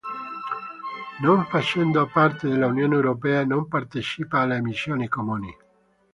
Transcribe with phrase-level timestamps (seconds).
[1.19, 5.55] Non facendo parte dell'Unione europea, non partecipa alle emissioni comuni.